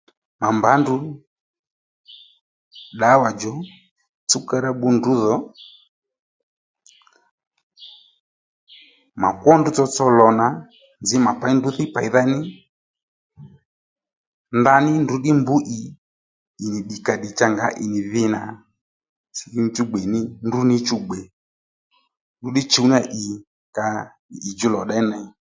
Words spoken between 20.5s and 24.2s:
ní chú gbè ndrǔ ddí chùw ní ya ì kanì